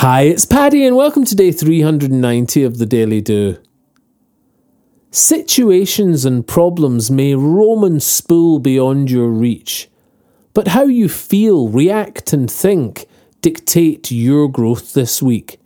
Hi, 0.00 0.20
it's 0.20 0.44
Paddy, 0.44 0.86
and 0.86 0.94
welcome 0.94 1.24
to 1.24 1.34
day 1.34 1.50
390 1.50 2.62
of 2.62 2.78
the 2.78 2.86
Daily 2.86 3.20
Do. 3.20 3.58
Situations 5.10 6.24
and 6.24 6.46
problems 6.46 7.10
may 7.10 7.34
roam 7.34 7.82
and 7.82 8.00
spool 8.00 8.60
beyond 8.60 9.10
your 9.10 9.28
reach, 9.28 9.90
but 10.54 10.68
how 10.68 10.84
you 10.84 11.08
feel, 11.08 11.68
react, 11.68 12.32
and 12.32 12.48
think 12.48 13.08
dictate 13.40 14.12
your 14.12 14.48
growth 14.48 14.92
this 14.92 15.20
week. 15.20 15.58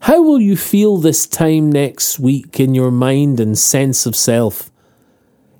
How 0.00 0.22
will 0.22 0.40
you 0.40 0.56
feel 0.56 0.96
this 0.96 1.26
time 1.26 1.70
next 1.70 2.18
week 2.18 2.58
in 2.58 2.72
your 2.72 2.90
mind 2.90 3.38
and 3.38 3.58
sense 3.58 4.06
of 4.06 4.16
self? 4.16 4.70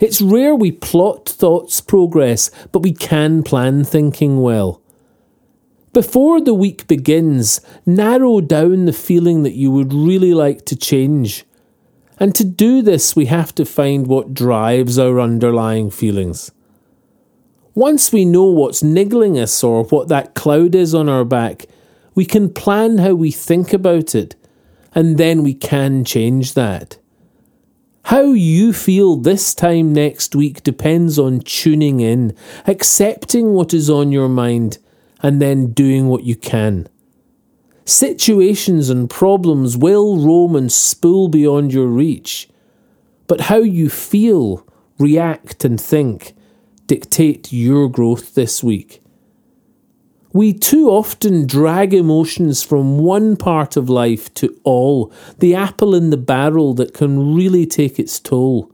It's 0.01 0.23
rare 0.23 0.55
we 0.55 0.73
plot 0.73 1.29
thoughts 1.29 1.83
progress, 1.83 2.51
but 2.73 2.79
we 2.79 2.95
can 2.95 3.43
plan 3.43 3.85
thinking 3.85 4.41
well. 4.41 4.81
Before 5.95 6.41
the 6.41 6.55
week 6.55 6.89
begins, 6.89 7.61
narrow 7.87 8.41
down 8.41 8.85
the 8.85 8.93
feeling 8.93 9.45
that 9.45 9.55
you 9.55 9.71
would 9.71 9.95
really 9.95 10.35
like 10.35 10.67
to 10.67 10.75
change. 10.75 11.45
And 12.19 12.35
to 12.35 12.43
do 12.43 12.83
this, 12.83 13.15
we 13.15 13.27
have 13.27 13.55
to 13.55 13.65
find 13.65 14.09
what 14.09 14.35
drives 14.35 14.99
our 14.99 15.21
underlying 15.21 15.93
feelings. 15.93 16.51
Once 17.77 18.13
we 18.13 18.25
know 18.25 18.43
what's 18.43 18.83
niggling 18.83 19.39
us 19.39 19.63
or 19.63 19.85
what 19.85 20.09
that 20.09 20.35
cloud 20.35 20.75
is 20.75 20.97
on 20.97 21.09
our 21.09 21.25
back, 21.25 21.67
we 22.17 22.25
can 22.25 22.53
plan 22.53 22.99
how 22.99 23.15
we 23.15 23.31
think 23.31 23.73
about 23.73 24.17
it, 24.17 24.35
and 24.97 25.17
then 25.17 25.45
we 25.45 25.55
can 25.55 26.05
change 26.05 26.55
that. 26.55 26.99
How 28.07 28.33
you 28.33 28.73
feel 28.73 29.15
this 29.15 29.55
time 29.55 29.93
next 29.93 30.35
week 30.35 30.65
depends 30.65 31.21
on 31.21 31.39
tuning 31.39 32.01
in, 32.01 32.35
accepting 32.67 33.53
what 33.53 33.73
is 33.73 33.89
on 33.89 34.11
your 34.11 34.29
mind, 34.29 34.79
and 35.25 35.41
then 35.41 35.73
doing 35.73 36.07
what 36.09 36.23
you 36.25 36.37
can. 36.37 36.87
Situations 37.87 38.91
and 38.91 39.09
problems 39.09 39.75
will 39.75 40.19
roam 40.19 40.55
and 40.55 40.71
spool 40.71 41.29
beyond 41.29 41.73
your 41.73 41.87
reach, 41.87 42.47
but 43.27 43.41
how 43.41 43.57
you 43.57 43.89
feel, 43.89 44.67
react, 44.99 45.65
and 45.65 45.81
think 45.81 46.35
dictate 46.87 47.51
your 47.51 47.89
growth 47.89 48.35
this 48.35 48.63
week. 48.63 49.01
We 50.35 50.53
too 50.53 50.91
often 50.91 51.47
drag 51.47 51.95
emotions 51.95 52.63
from 52.63 52.99
one 52.99 53.39
part 53.39 53.79
of 53.79 53.89
life 53.89 54.33
to 54.35 54.55
all, 54.63 55.11
the 55.39 55.55
apple 55.55 55.95
in 55.95 56.11
the 56.11 56.19
barrel 56.19 56.75
that 56.75 56.93
can 56.93 57.35
really 57.35 57.65
take 57.65 57.99
its 57.99 58.21
toll. 58.21 58.71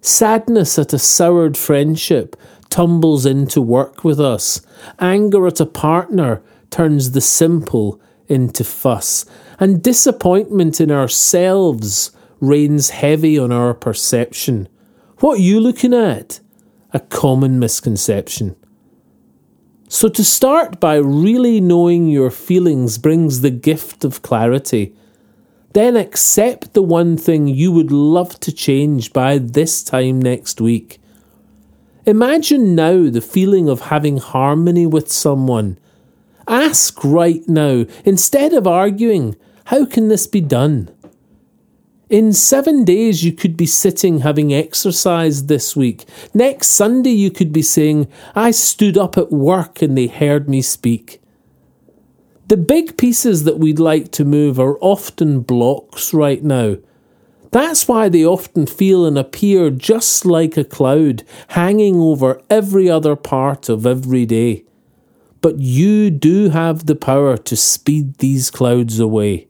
Sadness 0.00 0.78
at 0.78 0.94
a 0.94 0.98
soured 0.98 1.58
friendship 1.58 2.36
tumbles 2.70 3.26
into 3.26 3.60
work 3.60 4.04
with 4.04 4.20
us. 4.20 4.60
Anger 4.98 5.46
at 5.46 5.60
a 5.60 5.66
partner 5.66 6.42
turns 6.70 7.12
the 7.12 7.20
simple 7.20 8.00
into 8.28 8.64
fuss. 8.64 9.24
And 9.58 9.82
disappointment 9.82 10.80
in 10.80 10.90
ourselves 10.90 12.12
reigns 12.40 12.90
heavy 12.90 13.38
on 13.38 13.50
our 13.50 13.74
perception. 13.74 14.68
What 15.18 15.38
are 15.38 15.42
you 15.42 15.60
looking 15.60 15.94
at? 15.94 16.40
A 16.92 17.00
common 17.00 17.58
misconception. 17.58 18.56
So, 19.88 20.08
to 20.10 20.22
start 20.22 20.80
by 20.80 20.96
really 20.96 21.60
knowing 21.60 22.08
your 22.08 22.30
feelings 22.30 22.98
brings 22.98 23.40
the 23.40 23.50
gift 23.50 24.04
of 24.04 24.22
clarity. 24.22 24.94
Then 25.72 25.96
accept 25.96 26.74
the 26.74 26.82
one 26.82 27.16
thing 27.16 27.46
you 27.46 27.72
would 27.72 27.90
love 27.90 28.38
to 28.40 28.52
change 28.52 29.12
by 29.12 29.38
this 29.38 29.82
time 29.82 30.20
next 30.20 30.60
week. 30.60 31.00
Imagine 32.08 32.74
now 32.74 33.10
the 33.10 33.20
feeling 33.20 33.68
of 33.68 33.82
having 33.82 34.16
harmony 34.16 34.86
with 34.86 35.12
someone. 35.12 35.78
Ask 36.46 37.04
right 37.04 37.46
now, 37.46 37.84
instead 38.02 38.54
of 38.54 38.66
arguing, 38.66 39.36
how 39.66 39.84
can 39.84 40.08
this 40.08 40.26
be 40.26 40.40
done? 40.40 40.88
In 42.08 42.32
seven 42.32 42.82
days, 42.82 43.22
you 43.22 43.32
could 43.32 43.58
be 43.58 43.66
sitting 43.66 44.20
having 44.20 44.54
exercised 44.54 45.48
this 45.48 45.76
week. 45.76 46.06
Next 46.32 46.68
Sunday, 46.68 47.10
you 47.10 47.30
could 47.30 47.52
be 47.52 47.60
saying, 47.60 48.08
I 48.34 48.52
stood 48.52 48.96
up 48.96 49.18
at 49.18 49.30
work 49.30 49.82
and 49.82 49.94
they 49.94 50.06
heard 50.06 50.48
me 50.48 50.62
speak. 50.62 51.20
The 52.46 52.56
big 52.56 52.96
pieces 52.96 53.44
that 53.44 53.58
we'd 53.58 53.78
like 53.78 54.12
to 54.12 54.24
move 54.24 54.58
are 54.58 54.78
often 54.80 55.40
blocks 55.40 56.14
right 56.14 56.42
now. 56.42 56.78
That's 57.50 57.88
why 57.88 58.08
they 58.08 58.24
often 58.24 58.66
feel 58.66 59.06
and 59.06 59.16
appear 59.18 59.70
just 59.70 60.26
like 60.26 60.56
a 60.56 60.64
cloud 60.64 61.22
hanging 61.48 61.96
over 61.96 62.42
every 62.50 62.90
other 62.90 63.16
part 63.16 63.68
of 63.68 63.86
every 63.86 64.26
day. 64.26 64.64
But 65.40 65.58
you 65.58 66.10
do 66.10 66.50
have 66.50 66.86
the 66.86 66.96
power 66.96 67.36
to 67.36 67.56
speed 67.56 68.18
these 68.18 68.50
clouds 68.50 68.98
away. 68.98 69.48